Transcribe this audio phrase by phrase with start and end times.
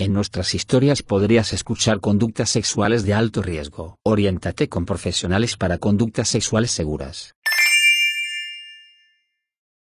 [0.00, 3.98] En nuestras historias podrías escuchar conductas sexuales de alto riesgo.
[4.04, 7.34] Oriéntate con profesionales para conductas sexuales seguras.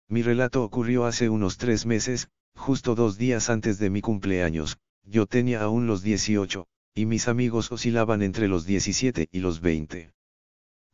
[0.07, 5.25] Mi relato ocurrió hace unos tres meses, justo dos días antes de mi cumpleaños, yo
[5.25, 10.11] tenía aún los 18, y mis amigos oscilaban entre los 17 y los 20.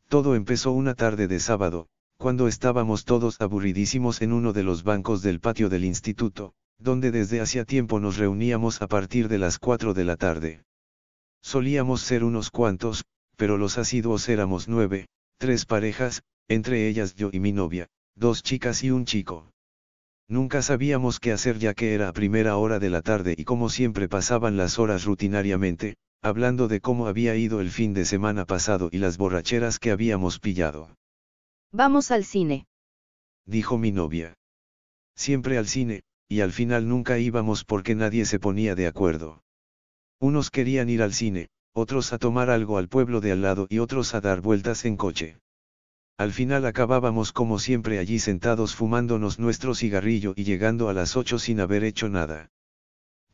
[0.07, 5.21] Todo empezó una tarde de sábado, cuando estábamos todos aburridísimos en uno de los bancos
[5.21, 9.93] del patio del instituto, donde desde hacía tiempo nos reuníamos a partir de las 4
[9.93, 10.63] de la tarde.
[11.41, 13.03] Solíamos ser unos cuantos,
[13.35, 15.07] pero los asiduos éramos nueve,
[15.37, 19.51] tres parejas, entre ellas yo y mi novia, dos chicas y un chico.
[20.27, 23.69] Nunca sabíamos qué hacer ya que era a primera hora de la tarde y como
[23.69, 28.89] siempre pasaban las horas rutinariamente, hablando de cómo había ido el fin de semana pasado
[28.91, 30.95] y las borracheras que habíamos pillado.
[31.71, 32.65] Vamos al cine.
[33.45, 34.35] Dijo mi novia.
[35.15, 39.43] Siempre al cine, y al final nunca íbamos porque nadie se ponía de acuerdo.
[40.17, 43.79] Unos querían ir al cine, otros a tomar algo al pueblo de al lado y
[43.79, 45.41] otros a dar vueltas en coche.
[46.15, 51.37] Al final acabábamos como siempre allí sentados fumándonos nuestro cigarrillo y llegando a las ocho
[51.37, 52.49] sin haber hecho nada.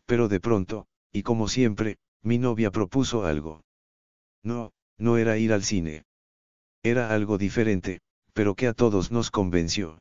[0.08, 3.62] Pero de pronto, y como siempre, mi novia propuso algo.
[4.42, 6.06] No, no era ir al cine.
[6.82, 8.00] Era algo diferente,
[8.34, 10.00] pero que a todos nos convenció.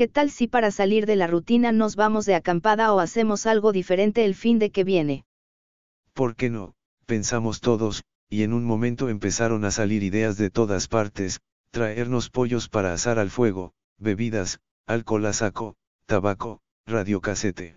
[0.00, 3.70] ¿Qué tal si para salir de la rutina nos vamos de acampada o hacemos algo
[3.70, 5.26] diferente el fin de que viene?
[6.14, 6.72] ¿Por qué no?
[7.04, 12.70] Pensamos todos, y en un momento empezaron a salir ideas de todas partes, traernos pollos
[12.70, 17.76] para asar al fuego, bebidas, alcohol a saco, tabaco, radiocasete.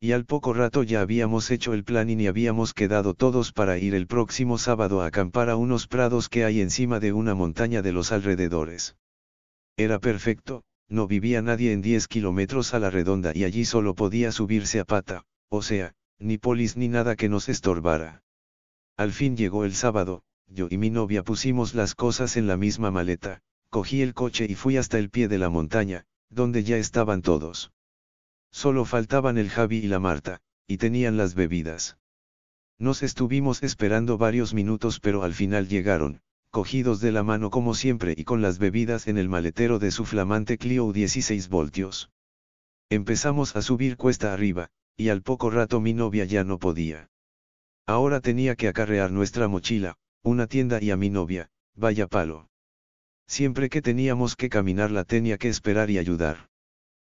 [0.00, 3.94] Y al poco rato ya habíamos hecho el plan y habíamos quedado todos para ir
[3.94, 7.92] el próximo sábado a acampar a unos prados que hay encima de una montaña de
[7.92, 8.96] los alrededores.
[9.76, 14.32] Era perfecto, no vivía nadie en 10 kilómetros a la redonda y allí solo podía
[14.32, 18.22] subirse a pata, o sea, ni polis ni nada que nos estorbara.
[18.96, 22.90] Al fin llegó el sábado, yo y mi novia pusimos las cosas en la misma
[22.90, 23.40] maleta,
[23.70, 27.72] cogí el coche y fui hasta el pie de la montaña, donde ya estaban todos.
[28.50, 31.98] Solo faltaban el Javi y la Marta, y tenían las bebidas.
[32.78, 36.20] Nos estuvimos esperando varios minutos pero al final llegaron,
[36.54, 40.04] cogidos de la mano como siempre y con las bebidas en el maletero de su
[40.04, 42.12] flamante Clio 16 voltios.
[42.88, 47.10] Empezamos a subir cuesta arriba, y al poco rato mi novia ya no podía.
[47.86, 52.48] Ahora tenía que acarrear nuestra mochila, una tienda y a mi novia, vaya palo.
[53.26, 56.50] Siempre que teníamos que caminar la tenía que esperar y ayudar.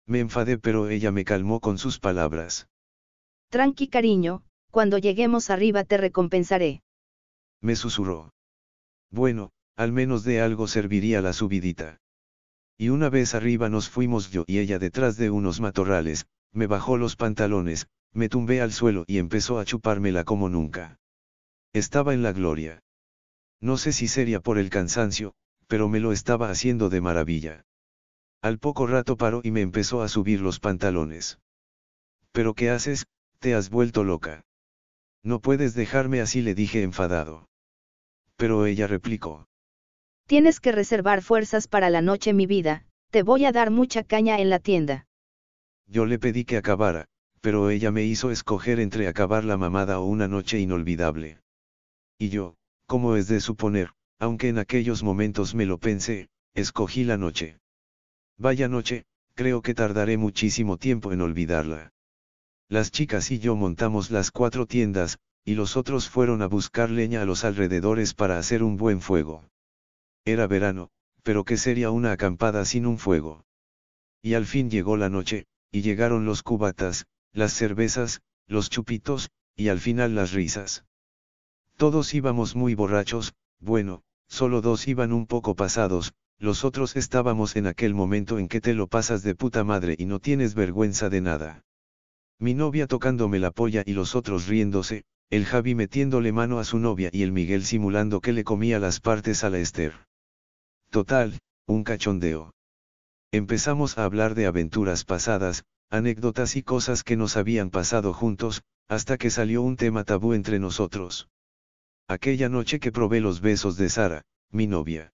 [0.06, 2.68] Me enfadé pero ella me calmó con sus palabras.
[3.48, 6.82] Tranqui cariño, cuando lleguemos arriba te recompensaré.
[7.60, 8.33] Me susurró.
[9.10, 12.00] Bueno, al menos de algo serviría la subidita.
[12.76, 16.96] Y una vez arriba nos fuimos yo y ella detrás de unos matorrales, me bajó
[16.96, 20.98] los pantalones, me tumbé al suelo y empezó a chupármela como nunca.
[21.72, 22.82] Estaba en la gloria.
[23.60, 25.34] No sé si sería por el cansancio,
[25.66, 27.64] pero me lo estaba haciendo de maravilla.
[28.42, 31.38] Al poco rato paró y me empezó a subir los pantalones.
[32.32, 33.06] ¿Pero qué haces?
[33.38, 34.44] Te has vuelto loca.
[35.22, 37.48] No puedes dejarme así le dije enfadado
[38.36, 39.46] pero ella replicó.
[40.26, 44.38] Tienes que reservar fuerzas para la noche mi vida, te voy a dar mucha caña
[44.38, 45.06] en la tienda.
[45.86, 47.06] Yo le pedí que acabara,
[47.40, 51.38] pero ella me hizo escoger entre acabar la mamada o una noche inolvidable.
[52.18, 52.56] Y yo,
[52.86, 57.58] como es de suponer, aunque en aquellos momentos me lo pensé, escogí la noche.
[58.38, 61.92] Vaya noche, creo que tardaré muchísimo tiempo en olvidarla.
[62.68, 67.22] Las chicas y yo montamos las cuatro tiendas, y los otros fueron a buscar leña
[67.22, 69.44] a los alrededores para hacer un buen fuego.
[70.24, 70.90] Era verano,
[71.22, 73.44] pero ¿qué sería una acampada sin un fuego?
[74.22, 79.68] Y al fin llegó la noche, y llegaron los cubatas, las cervezas, los chupitos, y
[79.68, 80.84] al final las risas.
[81.76, 87.66] Todos íbamos muy borrachos, bueno, solo dos iban un poco pasados, los otros estábamos en
[87.66, 91.20] aquel momento en que te lo pasas de puta madre y no tienes vergüenza de
[91.20, 91.64] nada.
[92.38, 96.78] Mi novia tocándome la polla y los otros riéndose, el Javi metiéndole mano a su
[96.78, 99.92] novia y el Miguel simulando que le comía las partes a la Esther.
[100.90, 102.52] Total, un cachondeo.
[103.32, 109.18] Empezamos a hablar de aventuras pasadas, anécdotas y cosas que nos habían pasado juntos, hasta
[109.18, 111.28] que salió un tema tabú entre nosotros.
[112.06, 114.22] Aquella noche que probé los besos de Sara,
[114.52, 115.12] mi novia.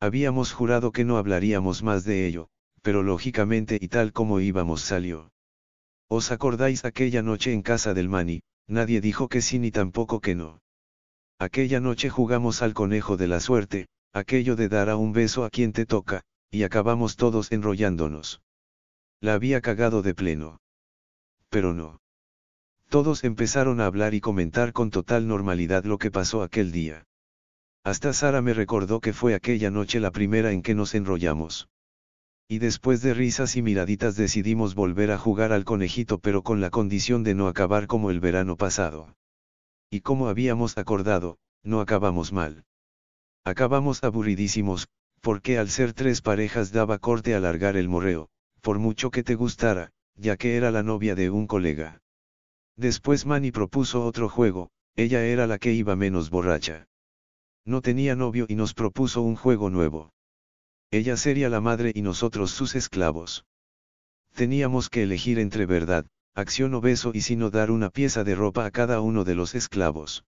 [0.00, 2.48] Habíamos jurado que no hablaríamos más de ello,
[2.80, 5.32] pero lógicamente y tal como íbamos salió.
[6.08, 8.40] ¿Os acordáis aquella noche en casa del Mani?
[8.66, 10.60] Nadie dijo que sí ni tampoco que no.
[11.38, 15.50] Aquella noche jugamos al conejo de la suerte, aquello de dar a un beso a
[15.50, 18.40] quien te toca, y acabamos todos enrollándonos.
[19.20, 20.60] La había cagado de pleno.
[21.48, 22.00] Pero no.
[22.88, 27.04] Todos empezaron a hablar y comentar con total normalidad lo que pasó aquel día.
[27.82, 31.68] Hasta Sara me recordó que fue aquella noche la primera en que nos enrollamos.
[32.48, 36.70] Y después de risas y miraditas decidimos volver a jugar al conejito pero con la
[36.70, 39.16] condición de no acabar como el verano pasado.
[39.90, 42.64] Y como habíamos acordado, no acabamos mal.
[43.44, 44.88] Acabamos aburridísimos,
[45.20, 48.28] porque al ser tres parejas daba corte alargar el morreo,
[48.60, 52.02] por mucho que te gustara, ya que era la novia de un colega.
[52.76, 56.88] Después Manny propuso otro juego, ella era la que iba menos borracha.
[57.64, 60.12] No tenía novio y nos propuso un juego nuevo.
[60.94, 63.44] Ella sería la madre y nosotros sus esclavos.
[64.32, 66.06] Teníamos que elegir entre verdad,
[66.36, 69.34] acción o beso y si no dar una pieza de ropa a cada uno de
[69.34, 70.24] los esclavos.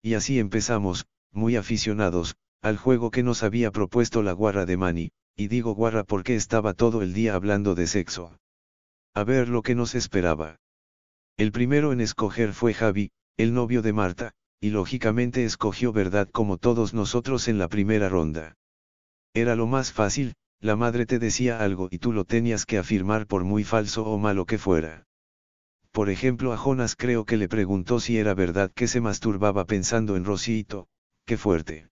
[0.00, 5.10] Y así empezamos, muy aficionados, al juego que nos había propuesto la guarra de Manny,
[5.36, 8.38] y digo guarra porque estaba todo el día hablando de sexo.
[9.12, 10.56] A ver lo que nos esperaba.
[11.36, 16.56] El primero en escoger fue Javi, el novio de Marta, y lógicamente escogió verdad como
[16.56, 18.56] todos nosotros en la primera ronda.
[19.34, 23.26] Era lo más fácil, la madre te decía algo y tú lo tenías que afirmar
[23.26, 25.06] por muy falso o malo que fuera.
[25.90, 30.16] Por ejemplo a Jonas creo que le preguntó si era verdad que se masturbaba pensando
[30.16, 30.86] en Rosito,
[31.24, 31.88] qué fuerte.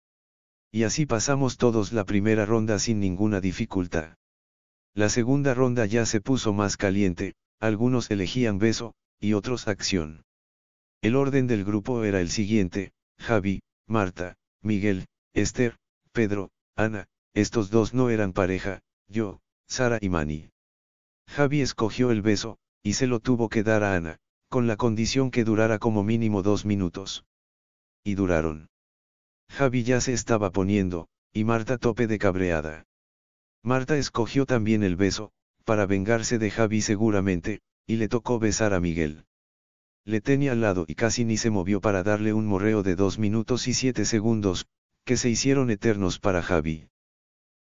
[0.72, 4.16] Y así pasamos todos la primera ronda sin ninguna dificultad.
[4.94, 10.26] La segunda ronda ya se puso más caliente, algunos elegían beso, y otros acción.
[11.02, 15.78] El orden del grupo era el siguiente, Javi, Marta, Miguel, Esther,
[16.12, 17.08] Pedro, Ana,
[17.38, 20.50] estos dos no eran pareja, yo, Sara y Mani.
[21.28, 24.18] Javi escogió el beso, y se lo tuvo que dar a Ana,
[24.50, 27.26] con la condición que durara como mínimo dos minutos.
[28.04, 28.70] Y duraron.
[29.50, 32.88] Javi ya se estaba poniendo, y Marta tope de cabreada.
[33.62, 35.32] Marta escogió también el beso,
[35.64, 39.26] para vengarse de Javi seguramente, y le tocó besar a Miguel.
[40.06, 43.20] Le tenía al lado y casi ni se movió para darle un morreo de dos
[43.20, 44.66] minutos y siete segundos,
[45.06, 46.90] que se hicieron eternos para Javi.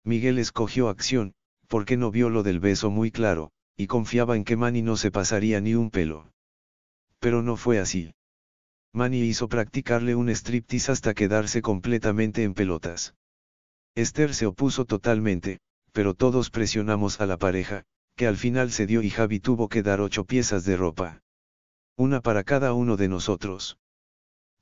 [0.06, 1.34] Miguel escogió acción,
[1.66, 5.10] porque no vio lo del beso muy claro, y confiaba en que Manny no se
[5.10, 6.30] pasaría ni un pelo.
[7.18, 8.14] Pero no fue así.
[8.92, 13.16] Manny hizo practicarle un striptease hasta quedarse completamente en pelotas.
[13.96, 15.58] Esther se opuso totalmente,
[15.90, 17.82] pero todos presionamos a la pareja,
[18.14, 21.20] que al final se dio y Javi tuvo que dar ocho piezas de ropa.
[21.96, 23.76] Una para cada uno de nosotros.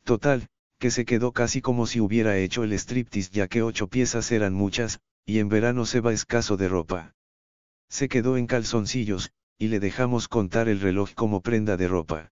[0.04, 0.48] Total,
[0.78, 4.54] que se quedó casi como si hubiera hecho el striptease ya que ocho piezas eran
[4.54, 7.14] muchas, y en verano se va escaso de ropa.
[7.88, 12.32] Se quedó en calzoncillos, y le dejamos contar el reloj como prenda de ropa.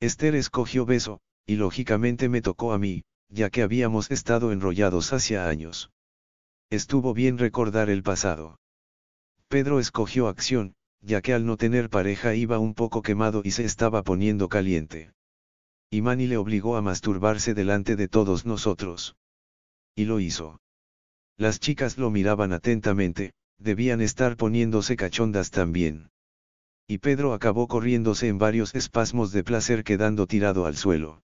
[0.00, 5.48] Esther escogió beso, y lógicamente me tocó a mí, ya que habíamos estado enrollados hacia
[5.48, 5.90] años.
[6.70, 8.58] Estuvo bien recordar el pasado.
[9.48, 13.64] Pedro escogió acción, ya que al no tener pareja iba un poco quemado y se
[13.64, 15.12] estaba poniendo caliente.
[15.90, 19.16] Y Manny le obligó a masturbarse delante de todos nosotros.
[19.94, 20.60] Y lo hizo.
[21.38, 26.10] Las chicas lo miraban atentamente, debían estar poniéndose cachondas también.
[26.86, 31.22] Y Pedro acabó corriéndose en varios espasmos de placer quedando tirado al suelo.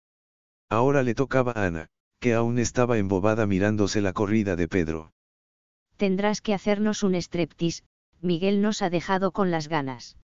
[0.70, 5.14] Ahora le tocaba a Ana, que aún estaba embobada mirándose la corrida de Pedro.
[5.98, 7.84] Tendrás que hacernos un streptis,
[8.22, 10.18] Miguel nos ha dejado con las ganas.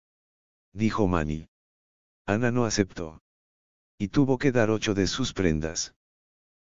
[0.72, 1.49] Dijo Manny.
[2.26, 3.22] Ana no aceptó.
[3.99, 5.94] Y tuvo que dar ocho de sus prendas.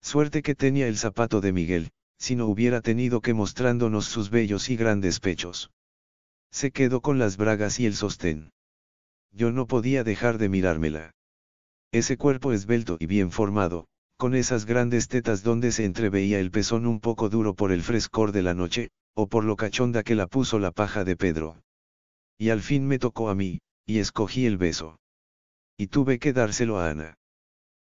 [0.00, 4.68] Suerte que tenía el zapato de Miguel, si no hubiera tenido que mostrándonos sus bellos
[4.68, 5.70] y grandes pechos.
[6.50, 8.50] Se quedó con las bragas y el sostén.
[9.32, 11.10] Yo no podía dejar de mirármela.
[11.92, 16.86] Ese cuerpo esbelto y bien formado, con esas grandes tetas donde se entreveía el pezón
[16.86, 20.26] un poco duro por el frescor de la noche, o por lo cachonda que la
[20.26, 21.62] puso la paja de Pedro.
[22.38, 24.98] Y al fin me tocó a mí, y escogí el beso.
[25.76, 27.14] Y tuve que dárselo a Ana.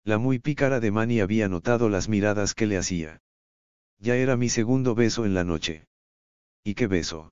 [0.03, 3.21] La muy pícara de Manny había notado las miradas que le hacía.
[3.99, 5.87] Ya era mi segundo beso en la noche.
[6.63, 7.31] ¿Y qué beso?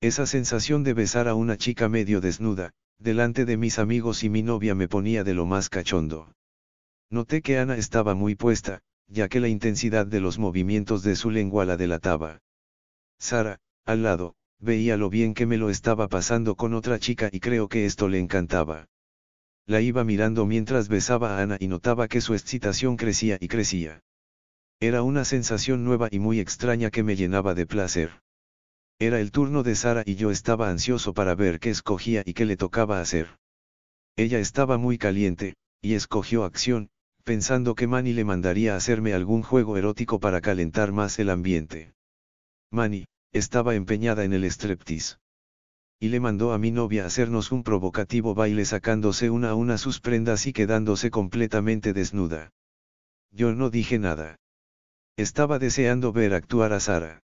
[0.00, 4.42] Esa sensación de besar a una chica medio desnuda, delante de mis amigos y mi
[4.42, 6.32] novia me ponía de lo más cachondo.
[7.10, 11.30] Noté que Ana estaba muy puesta, ya que la intensidad de los movimientos de su
[11.30, 12.40] lengua la delataba.
[13.18, 17.40] Sara, al lado, veía lo bien que me lo estaba pasando con otra chica y
[17.40, 18.88] creo que esto le encantaba.
[19.66, 24.02] La iba mirando mientras besaba a Ana y notaba que su excitación crecía y crecía.
[24.80, 28.20] Era una sensación nueva y muy extraña que me llenaba de placer.
[28.98, 32.44] Era el turno de Sara y yo estaba ansioso para ver qué escogía y qué
[32.44, 33.38] le tocaba hacer.
[34.16, 36.90] Ella estaba muy caliente, y escogió acción,
[37.24, 41.94] pensando que Manny le mandaría a hacerme algún juego erótico para calentar más el ambiente.
[42.70, 45.16] Manny, estaba empeñada en el striptease.
[45.98, 50.00] Y le mandó a mi novia hacernos un provocativo baile sacándose una a una sus
[50.00, 52.50] prendas y quedándose completamente desnuda.
[53.30, 54.36] Yo no dije nada.
[55.16, 57.22] Estaba deseando ver actuar a Sara.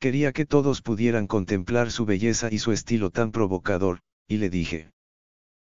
[0.00, 4.90] Quería que todos pudieran contemplar su belleza y su estilo tan provocador, y le dije.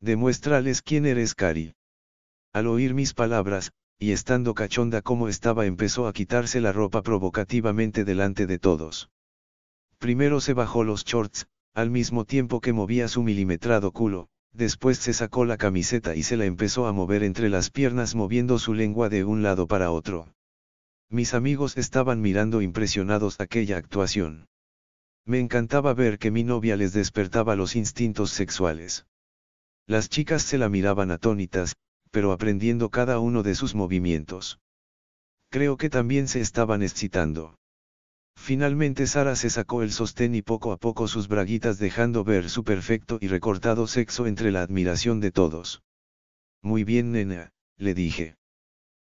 [0.01, 1.75] Demuéstrales quién eres, Cari.
[2.53, 8.03] Al oír mis palabras, y estando cachonda como estaba empezó a quitarse la ropa provocativamente
[8.03, 9.11] delante de todos.
[9.99, 15.13] Primero se bajó los shorts, al mismo tiempo que movía su milimetrado culo, después se
[15.13, 19.09] sacó la camiseta y se la empezó a mover entre las piernas moviendo su lengua
[19.09, 20.33] de un lado para otro.
[21.09, 24.47] Mis amigos estaban mirando impresionados aquella actuación.
[25.25, 29.05] Me encantaba ver que mi novia les despertaba los instintos sexuales.
[29.85, 31.75] Las chicas se la miraban atónitas,
[32.11, 34.59] pero aprendiendo cada uno de sus movimientos.
[35.49, 37.57] Creo que también se estaban excitando.
[38.35, 42.63] Finalmente Sara se sacó el sostén y poco a poco sus braguitas dejando ver su
[42.63, 45.81] perfecto y recortado sexo entre la admiración de todos.
[46.61, 48.35] Muy bien nena, le dije.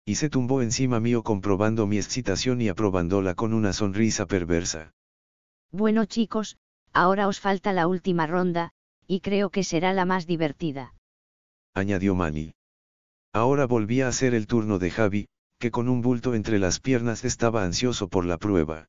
[0.07, 4.93] Y se tumbó encima mío comprobando mi excitación y aprobándola con una sonrisa perversa.
[5.69, 6.57] Bueno chicos,
[6.93, 8.71] ahora os falta la última ronda,
[9.05, 10.93] y creo que será la más divertida.
[11.73, 12.53] Añadió Manny.
[13.33, 15.27] Ahora volvía a ser el turno de Javi,
[15.59, 18.87] que con un bulto entre las piernas estaba ansioso por la prueba.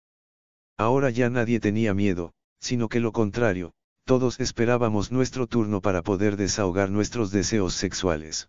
[0.76, 3.72] Ahora ya nadie tenía miedo, sino que lo contrario,
[4.04, 8.48] todos esperábamos nuestro turno para poder desahogar nuestros deseos sexuales.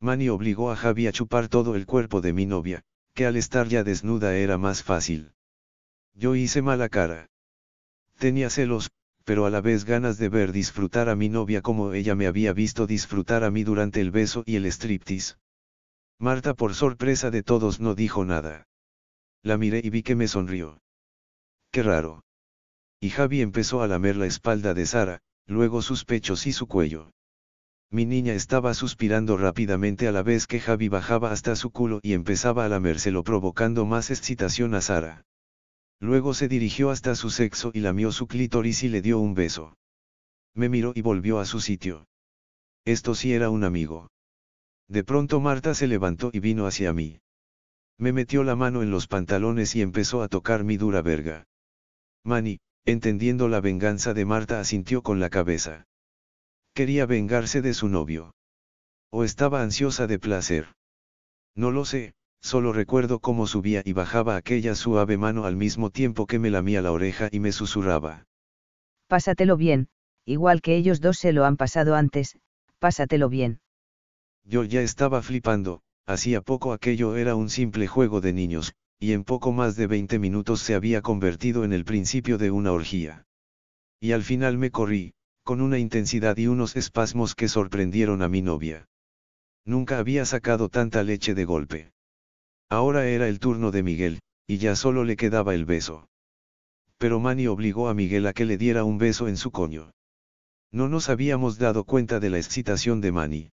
[0.00, 3.66] Manny obligó a Javi a chupar todo el cuerpo de mi novia, que al estar
[3.66, 5.32] ya desnuda era más fácil.
[6.14, 7.30] Yo hice mala cara.
[8.18, 8.90] Tenía celos,
[9.24, 12.52] pero a la vez ganas de ver disfrutar a mi novia como ella me había
[12.52, 15.34] visto disfrutar a mí durante el beso y el striptease.
[16.18, 18.66] Marta por sorpresa de todos no dijo nada.
[19.42, 20.80] La miré y vi que me sonrió.
[21.70, 22.24] Qué raro.
[23.00, 27.12] Y Javi empezó a lamer la espalda de Sara, luego sus pechos y su cuello.
[27.90, 32.12] Mi niña estaba suspirando rápidamente a la vez que Javi bajaba hasta su culo y
[32.12, 35.24] empezaba a lamérselo provocando más excitación a Sara.
[35.98, 39.78] Luego se dirigió hasta su sexo y lamió su clítoris y le dio un beso.
[40.54, 42.06] Me miró y volvió a su sitio.
[42.84, 44.10] Esto sí era un amigo.
[44.86, 47.20] De pronto Marta se levantó y vino hacia mí.
[47.96, 51.46] Me metió la mano en los pantalones y empezó a tocar mi dura verga.
[52.22, 55.86] Manny, entendiendo la venganza de Marta, asintió con la cabeza.
[56.78, 58.36] Quería vengarse de su novio.
[59.10, 60.76] O estaba ansiosa de placer.
[61.56, 66.28] No lo sé, solo recuerdo cómo subía y bajaba aquella suave mano al mismo tiempo
[66.28, 68.28] que me lamía la oreja y me susurraba.
[69.08, 69.88] Pásatelo bien,
[70.24, 72.38] igual que ellos dos se lo han pasado antes,
[72.78, 73.58] pásatelo bien.
[74.44, 79.24] Yo ya estaba flipando, hacía poco aquello era un simple juego de niños, y en
[79.24, 83.26] poco más de 20 minutos se había convertido en el principio de una orgía.
[83.98, 85.14] Y al final me corrí,
[85.48, 88.86] con una intensidad y unos espasmos que sorprendieron a mi novia.
[89.64, 91.90] Nunca había sacado tanta leche de golpe.
[92.68, 96.06] Ahora era el turno de Miguel, y ya solo le quedaba el beso.
[96.98, 99.90] Pero Manny obligó a Miguel a que le diera un beso en su coño.
[100.70, 103.50] No nos habíamos dado cuenta de la excitación de Manny.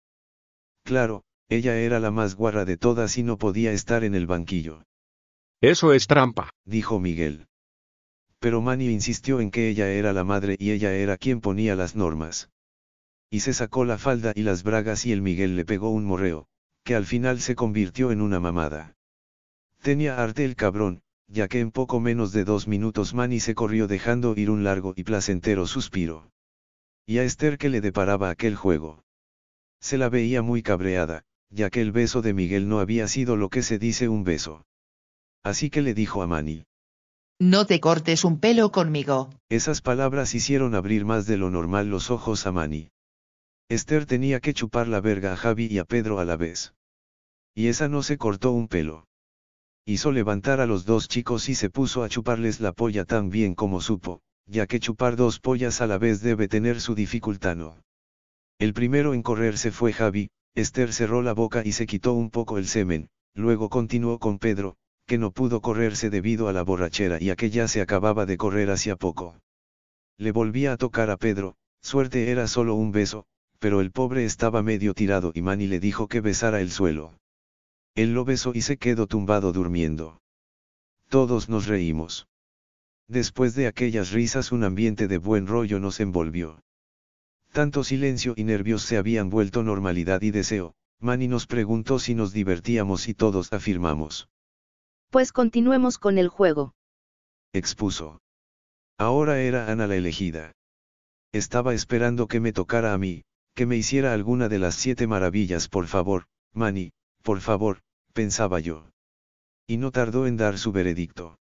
[0.83, 4.83] Claro, ella era la más guarra de todas y no podía estar en el banquillo.
[5.61, 7.47] Eso es trampa, dijo Miguel.
[8.45, 11.95] Pero Manny insistió en que ella era la madre y ella era quien ponía las
[11.95, 12.51] normas.
[13.31, 16.47] Y se sacó la falda y las bragas y el Miguel le pegó un morreo,
[16.83, 18.95] que al final se convirtió en una mamada.
[19.81, 23.87] Tenía arte el cabrón, ya que en poco menos de dos minutos Manny se corrió
[23.87, 26.29] dejando ir un largo y placentero suspiro.
[27.07, 29.03] Y a Esther que le deparaba aquel juego.
[29.79, 33.49] Se la veía muy cabreada, ya que el beso de Miguel no había sido lo
[33.49, 34.67] que se dice un beso.
[35.41, 36.67] Así que le dijo a Manny.
[37.39, 39.29] No te cortes un pelo conmigo.
[39.49, 42.91] Esas palabras hicieron abrir más de lo normal los ojos a Manny.
[43.67, 46.75] Esther tenía que chupar la verga a Javi y a Pedro a la vez.
[47.53, 49.09] Y esa no se cortó un pelo.
[49.85, 53.53] Hizo levantar a los dos chicos y se puso a chuparles la polla tan bien
[53.53, 57.57] como supo, ya que chupar dos pollas a la vez debe tener su dificultad.
[57.57, 57.83] ¿no?
[58.59, 62.57] El primero en correrse fue Javi, Esther cerró la boca y se quitó un poco
[62.57, 67.29] el semen, luego continuó con Pedro, que no pudo correrse debido a la borrachera y
[67.29, 69.39] a que ya se acababa de correr hacía poco.
[70.17, 73.25] Le volvía a tocar a Pedro, suerte era solo un beso,
[73.59, 77.19] pero el pobre estaba medio tirado y Manny le dijo que besara el suelo.
[77.93, 80.21] Él lo besó y se quedó tumbado durmiendo.
[81.09, 82.27] Todos nos reímos.
[83.07, 86.63] Después de aquellas risas un ambiente de buen rollo nos envolvió.
[87.51, 92.33] Tanto silencio y nervios se habían vuelto normalidad y deseo, Manny nos preguntó si nos
[92.33, 94.27] divertíamos y todos afirmamos.
[95.15, 96.73] Pues continuemos con el juego.
[97.53, 98.19] Expuso.
[98.97, 100.51] Ahora era Ana la elegida.
[101.31, 105.69] Estaba esperando que me tocara a mí, que me hiciera alguna de las siete maravillas
[105.69, 106.91] por favor, Manny,
[107.23, 107.79] por favor,
[108.11, 108.89] pensaba yo.
[109.65, 111.39] Y no tardó en dar su veredicto.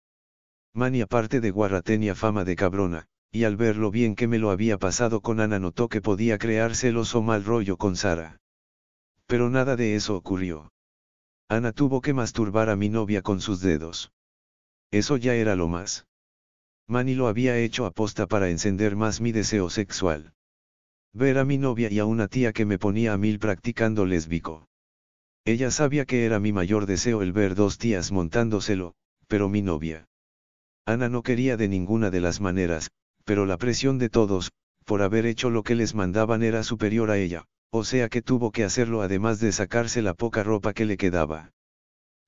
[0.74, 4.38] Manny aparte de guarra tenía fama de cabrona, y al ver lo bien que me
[4.38, 8.36] lo había pasado con Ana notó que podía crear celos o mal rollo con Sara.
[9.26, 10.70] Pero nada de eso ocurrió.
[11.52, 14.10] Ana tuvo que masturbar a mi novia con sus dedos.
[14.90, 16.06] Eso ya era lo más.
[16.88, 20.32] Manny lo había hecho aposta para encender más mi deseo sexual.
[21.12, 24.66] Ver a mi novia y a una tía que me ponía a mil practicando lésbico.
[25.44, 28.94] Ella sabía que era mi mayor deseo el ver dos tías montándoselo,
[29.28, 30.06] pero mi novia.
[30.86, 32.90] Ana no quería de ninguna de las maneras,
[33.26, 34.52] pero la presión de todos,
[34.86, 37.44] por haber hecho lo que les mandaban era superior a ella,
[37.74, 41.52] o sea que tuvo que hacerlo además de sacarse la poca ropa que le quedaba.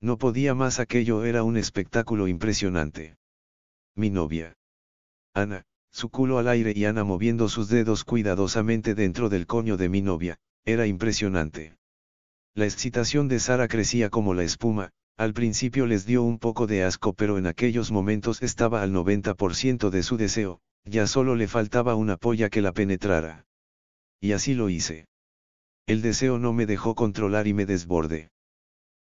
[0.01, 3.15] No podía más aquello era un espectáculo impresionante
[3.95, 4.57] mi novia.
[5.33, 9.87] Ana, su culo al aire y Ana moviendo sus dedos cuidadosamente dentro del coño de
[9.87, 11.77] mi novia, era impresionante.
[12.55, 16.83] La excitación de Sara crecía como la espuma, al principio les dio un poco de
[16.83, 21.95] asco pero en aquellos momentos estaba al 90% de su deseo, ya solo le faltaba
[21.95, 23.45] una polla que la penetrara.
[24.19, 25.07] Y así lo hice.
[25.87, 28.29] El deseo no me dejó controlar y me desborde.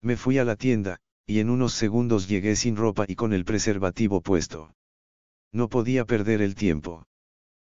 [0.02, 3.46] Me fui a la tienda, y en unos segundos llegué sin ropa y con el
[3.46, 4.76] preservativo puesto.
[5.52, 7.08] No podía perder el tiempo.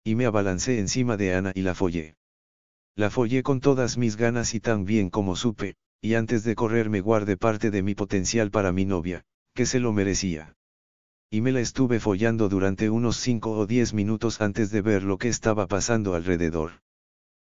[0.04, 2.16] Y me abalancé encima de Ana y la follé.
[2.96, 6.90] La follé con todas mis ganas y tan bien como supe, y antes de correr
[6.90, 10.56] me guardé parte de mi potencial para mi novia, que se lo merecía.
[11.30, 15.20] Y me la estuve follando durante unos cinco o diez minutos antes de ver lo
[15.20, 16.82] que estaba pasando alrededor.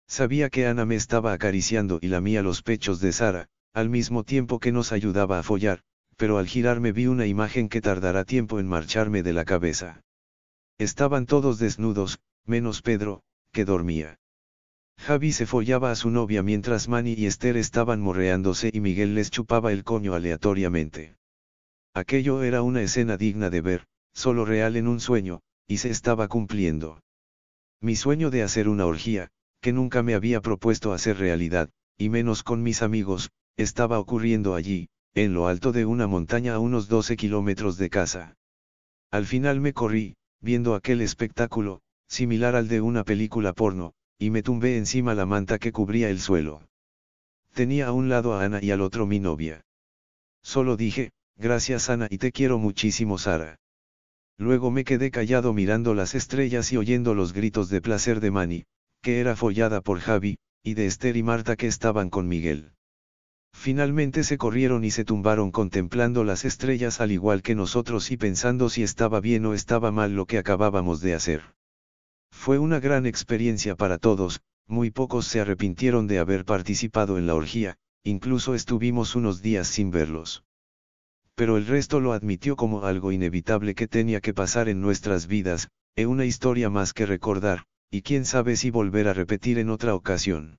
[0.08, 4.60] Sabía que Ana me estaba acariciando y lamía los pechos de Sara, al mismo tiempo
[4.60, 5.82] que nos ayudaba a follar,
[6.18, 10.02] pero al girarme vi una imagen que tardará tiempo en marcharme de la cabeza.
[10.78, 14.20] Estaban todos desnudos, menos Pedro, que dormía.
[14.98, 19.30] Javi se follaba a su novia mientras Manny y Esther estaban morreándose y Miguel les
[19.30, 21.16] chupaba el coño aleatoriamente.
[21.94, 26.28] Aquello era una escena digna de ver, solo real en un sueño, y se estaba
[26.28, 27.02] cumpliendo.
[27.82, 29.32] Mi sueño de hacer una orgía,
[29.66, 34.90] que nunca me había propuesto hacer realidad, y menos con mis amigos, estaba ocurriendo allí,
[35.16, 38.38] en lo alto de una montaña a unos 12 kilómetros de casa.
[39.10, 44.44] Al final me corrí, viendo aquel espectáculo, similar al de una película porno, y me
[44.44, 46.62] tumbé encima la manta que cubría el suelo.
[47.56, 49.66] Tenía a un lado a Ana y al otro mi novia.
[50.44, 53.58] Solo dije, gracias Ana y te quiero muchísimo Sara.
[54.38, 58.66] Luego me quedé callado mirando las estrellas y oyendo los gritos de placer de Manny,
[59.06, 62.72] que era follada por Javi, y de Esther y Marta que estaban con Miguel.
[63.54, 68.68] Finalmente se corrieron y se tumbaron contemplando las estrellas al igual que nosotros y pensando
[68.68, 71.44] si estaba bien o estaba mal lo que acabábamos de hacer.
[72.32, 77.36] Fue una gran experiencia para todos, muy pocos se arrepintieron de haber participado en la
[77.36, 80.46] orgía, incluso estuvimos unos días sin verlos.
[81.36, 85.70] Pero el resto lo admitió como algo inevitable que tenía que pasar en nuestras vidas,
[85.96, 87.66] e una historia más que recordar,
[87.96, 90.58] y quién sabe si volver a repetir en otra ocasión.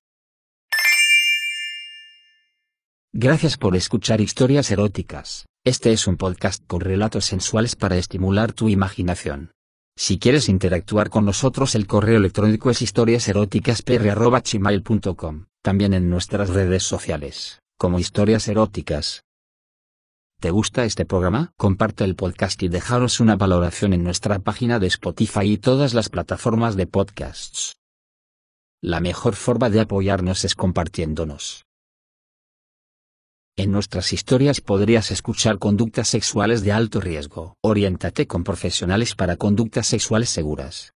[3.13, 5.45] Gracias por escuchar historias eróticas.
[5.63, 9.53] Este es un podcast con relatos sensuales para estimular tu imaginación.
[9.99, 17.61] Si quieres interactuar con nosotros el correo electrónico es historiaseroticaspr.gmail.com, también en nuestras redes sociales,
[17.77, 19.26] como historias eróticas.
[20.39, 21.55] ¿Te gusta este programa?
[21.57, 26.11] Comparte el podcast y dejaros una valoración en nuestra página de Spotify y todas las
[26.11, 27.77] plataformas de podcasts.
[28.83, 31.65] La mejor forma de apoyarnos es compartiéndonos.
[33.57, 37.55] En nuestras historias podrías escuchar conductas sexuales de alto riesgo.
[37.63, 40.93] Oriéntate con profesionales para conductas sexuales seguras.